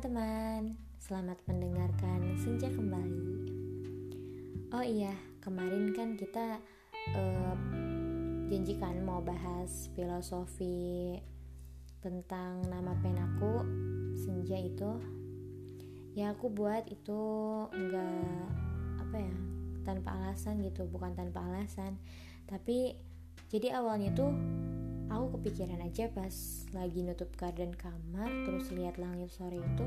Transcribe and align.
teman-teman, 0.00 0.80
selamat 0.96 1.44
mendengarkan 1.44 2.32
Senja 2.40 2.72
kembali. 2.72 3.20
Oh 4.72 4.80
iya, 4.80 5.12
kemarin 5.44 5.92
kan 5.92 6.16
kita 6.16 6.56
uh, 7.12 7.56
janjikan 8.48 9.04
mau 9.04 9.20
bahas 9.20 9.92
filosofi 9.92 11.20
tentang 12.00 12.64
nama 12.72 12.96
penaku 13.04 13.60
Senja 14.16 14.56
itu. 14.56 14.88
Ya 16.16 16.32
aku 16.32 16.48
buat 16.48 16.88
itu 16.88 17.20
enggak 17.68 18.48
apa 19.04 19.16
ya 19.20 19.36
tanpa 19.84 20.16
alasan 20.16 20.64
gitu, 20.64 20.88
bukan 20.88 21.12
tanpa 21.12 21.44
alasan. 21.44 22.00
Tapi 22.48 22.96
jadi 23.52 23.76
awalnya 23.76 24.16
tuh 24.16 24.32
aku 25.10 25.36
kepikiran 25.38 25.82
aja 25.82 26.06
pas 26.14 26.32
lagi 26.70 27.02
nutup 27.02 27.28
garden 27.34 27.74
kamar 27.74 28.30
terus 28.46 28.70
lihat 28.70 28.96
langit 28.96 29.34
sore 29.34 29.58
itu 29.58 29.86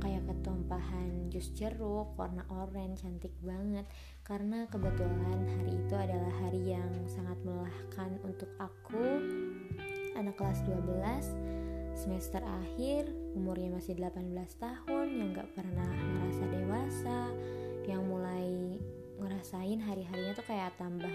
kayak 0.00 0.24
ketumpahan 0.24 1.28
jus 1.28 1.52
jeruk 1.52 2.16
warna 2.16 2.42
oranye 2.48 2.96
cantik 2.96 3.34
banget. 3.44 3.84
Karena 4.24 4.64
kebetulan 4.70 5.38
hari 5.58 5.72
itu 5.76 5.94
adalah 5.94 6.32
hari 6.46 6.72
yang 6.72 6.90
sangat 7.06 7.36
melelahkan 7.44 8.10
untuk 8.24 8.48
aku. 8.56 9.20
Anak 10.16 10.38
kelas 10.40 10.64
12 10.66 11.60
semester 11.94 12.40
akhir 12.40 13.12
umurnya 13.36 13.76
masih 13.76 13.92
18 13.98 14.32
tahun 14.56 15.06
yang 15.20 15.36
gak 15.36 15.52
pernah 15.52 15.90
merasa 15.90 16.44
dewasa 16.48 17.18
yang 17.84 18.02
mulai 18.08 18.80
ngerasain 19.20 19.84
hari-harinya 19.84 20.32
tuh 20.32 20.46
kayak 20.48 20.72
tambah 20.80 21.12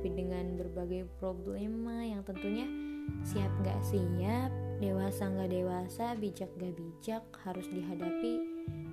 dihadapi 0.00 0.16
dengan 0.16 0.56
berbagai 0.56 1.04
problema 1.20 2.00
yang 2.00 2.24
tentunya 2.24 2.64
siap 3.20 3.52
gak 3.60 3.84
siap, 3.84 4.48
dewasa 4.80 5.28
gak 5.28 5.52
dewasa, 5.52 6.16
bijak 6.16 6.48
gak 6.56 6.72
bijak 6.72 7.20
harus 7.44 7.68
dihadapi 7.68 8.40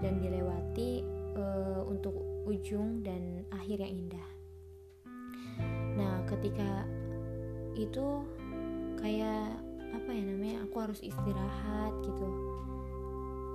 dan 0.03 0.19
dilewati 0.19 1.07
uh, 1.39 1.87
untuk 1.87 2.11
ujung 2.43 3.07
dan 3.07 3.47
akhir 3.55 3.87
yang 3.87 4.03
indah. 4.03 4.29
Nah, 5.95 6.27
ketika 6.27 6.83
itu 7.79 8.27
kayak 8.99 9.55
apa 9.95 10.09
ya 10.11 10.23
namanya? 10.27 10.67
Aku 10.67 10.75
harus 10.83 10.99
istirahat 10.99 11.95
gitu 12.03 12.27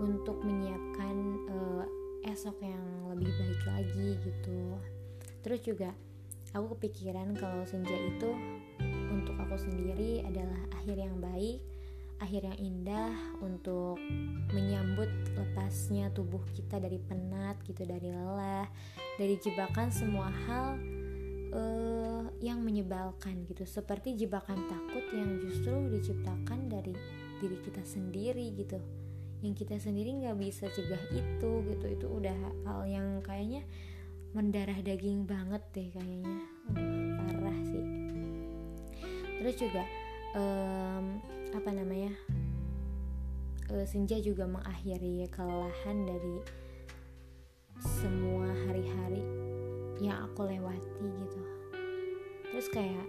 untuk 0.01 0.41
menyiapkan 0.41 1.17
uh, 1.53 1.85
esok 2.33 2.57
yang 2.65 3.13
lebih 3.13 3.29
baik 3.29 3.61
lagi 3.69 4.09
gitu. 4.25 4.81
Terus 5.45 5.61
juga 5.61 5.93
aku 6.53 6.77
kepikiran 6.79 7.37
kalau 7.37 7.65
senja 7.65 7.97
itu 7.97 8.31
untuk 9.13 9.37
aku 9.41 9.57
sendiri 9.57 10.25
adalah 10.25 10.61
akhir 10.77 10.97
yang 10.97 11.17
baik 11.21 11.61
akhir 12.23 12.47
yang 12.47 12.59
indah 12.63 13.13
untuk 13.43 13.99
menyambut 14.55 15.11
lepasnya 15.35 16.07
tubuh 16.15 16.41
kita 16.55 16.79
dari 16.79 17.03
penat 17.03 17.59
gitu 17.67 17.83
dari 17.83 18.15
lelah 18.15 18.71
dari 19.19 19.35
jebakan 19.43 19.91
semua 19.91 20.31
hal 20.47 20.79
uh, 21.53 22.25
yang 22.41 22.65
menyebalkan 22.65 23.45
gitu. 23.47 23.67
Seperti 23.69 24.17
jebakan 24.17 24.59
takut 24.67 25.05
yang 25.13 25.39
justru 25.39 25.75
diciptakan 25.93 26.71
dari 26.71 26.95
diri 27.39 27.59
kita 27.61 27.83
sendiri 27.85 28.55
gitu. 28.57 28.81
Yang 29.43 29.67
kita 29.67 29.77
sendiri 29.83 30.23
nggak 30.23 30.39
bisa 30.39 30.71
cegah 30.73 31.03
itu 31.13 31.51
gitu. 31.71 31.87
Itu 31.87 32.07
udah 32.09 32.37
hal 32.67 32.81
yang 32.89 33.21
kayaknya 33.23 33.63
mendarah 34.33 34.81
daging 34.81 35.29
banget 35.29 35.61
deh 35.77 35.89
kayaknya. 35.93 36.37
Parah 37.29 37.59
sih. 37.69 37.85
Terus 39.41 39.55
juga 39.61 39.85
um, 40.37 41.21
apa 41.53 41.71
namanya 41.73 42.17
uh, 43.69 43.85
senja 43.85 44.17
juga 44.25 44.49
mengakhiri 44.49 45.29
kelelahan 45.29 46.09
dari 46.09 46.37
semua 47.81 48.49
hari-hari 48.69 49.21
yang 50.01 50.29
aku 50.33 50.49
lewati 50.49 51.07
gitu. 51.07 51.41
Terus 52.53 52.67
kayak 52.73 53.07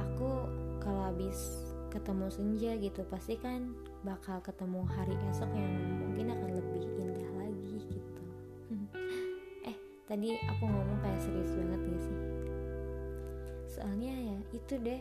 aku 0.00 0.48
kalau 0.80 1.12
habis 1.12 1.36
ketemu 1.90 2.26
senja 2.30 2.70
gitu 2.78 3.02
pasti 3.10 3.34
kan 3.34 3.74
bakal 4.06 4.38
ketemu 4.40 4.86
hari 4.86 5.18
esok 5.28 5.50
yang 5.52 5.74
mungkin 5.98 6.30
akan 6.30 6.50
lebih 6.54 6.82
indah 6.86 7.09
tadi 10.10 10.34
aku 10.50 10.66
ngomong 10.66 10.98
kayak 11.06 11.22
serius 11.22 11.54
banget 11.54 11.80
gak 11.86 12.02
sih? 12.02 12.18
Soalnya 13.70 14.10
ya 14.10 14.36
itu 14.50 14.74
deh. 14.82 14.98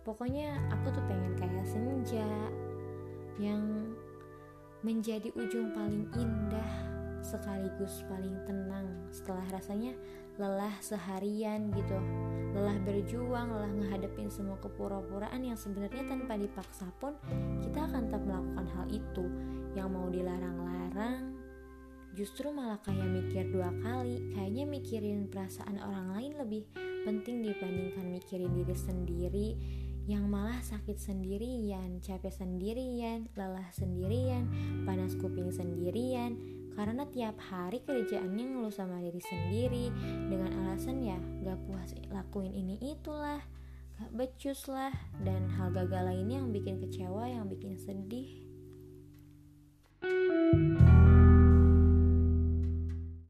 Pokoknya 0.00 0.56
aku 0.72 0.96
tuh 0.96 1.04
pengen 1.04 1.36
kayak 1.36 1.68
senja 1.68 2.24
yang 3.36 3.92
menjadi 4.80 5.28
ujung 5.36 5.76
paling 5.76 6.08
indah 6.16 6.72
sekaligus 7.20 8.00
paling 8.08 8.32
tenang 8.48 8.88
setelah 9.12 9.44
rasanya 9.52 9.92
lelah 10.40 10.72
seharian 10.80 11.68
gitu. 11.76 12.00
Lelah 12.56 12.80
berjuang 12.80 13.52
lelah 13.52 13.72
ngehadapin 13.76 14.32
semua 14.32 14.56
kepura-puraan 14.64 15.44
yang 15.44 15.54
sebenarnya 15.60 16.08
tanpa 16.08 16.40
dipaksa 16.40 16.88
pun 16.96 17.12
kita 17.60 17.84
akan 17.92 18.08
tetap 18.08 18.24
melakukan 18.24 18.66
hal 18.72 18.86
itu. 18.88 19.24
Yang 19.76 19.88
mau 19.92 20.08
dilarang-larang 20.08 21.39
justru 22.20 22.52
malah 22.52 22.76
kayak 22.84 23.08
mikir 23.08 23.48
dua 23.48 23.72
kali. 23.80 24.20
Kayaknya 24.36 24.64
mikirin 24.68 25.32
perasaan 25.32 25.80
orang 25.80 26.12
lain 26.12 26.32
lebih 26.36 26.68
penting 27.08 27.40
dibandingkan 27.40 28.12
mikirin 28.12 28.52
diri 28.52 28.76
sendiri. 28.76 29.48
Yang 30.04 30.24
malah 30.28 30.60
sakit 30.60 31.00
sendirian, 31.00 32.04
capek 32.04 32.28
sendirian, 32.28 33.24
lelah 33.40 33.64
sendirian, 33.72 34.52
panas 34.84 35.16
kuping 35.16 35.48
sendirian. 35.48 36.36
Karena 36.76 37.08
tiap 37.08 37.40
hari 37.40 37.80
kerjaannya 37.88 38.44
ngeluh 38.52 38.74
sama 38.74 39.00
diri 39.00 39.22
sendiri. 39.24 39.88
Dengan 40.28 40.52
alasan 40.60 41.00
ya 41.00 41.16
gak 41.40 41.56
puas 41.64 41.96
lakuin 42.12 42.52
ini 42.52 42.76
itulah. 42.84 43.40
Gak 43.96 44.12
becus 44.12 44.68
lah. 44.68 44.92
Dan 45.24 45.48
hal 45.56 45.72
gagal 45.72 46.04
lainnya 46.04 46.44
yang 46.44 46.52
bikin 46.52 46.84
kecewa 46.84 47.24
yang 47.32 47.48
bikin 47.48 47.80
sedih 47.80 48.39